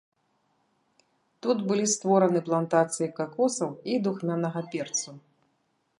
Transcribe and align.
Тут 1.45 1.57
былі 1.69 1.85
створаны 1.95 2.39
плантацыі 2.49 3.11
какосаў 3.19 3.69
і 3.93 4.03
духмянага 4.09 4.59
перцу. 4.73 5.11